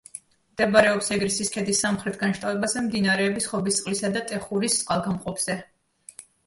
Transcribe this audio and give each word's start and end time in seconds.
მდებარეობს 0.53 1.09
ეგრისის 1.15 1.51
ქედის 1.57 1.83
სამხრეთ 1.85 2.17
განშტოებაზე, 2.23 2.85
მდინარეების 2.89 3.51
ხობისწყლისა 3.53 4.15
და 4.19 4.29
ტეხურის 4.35 4.83
წყალგამყოფზე. 4.83 5.65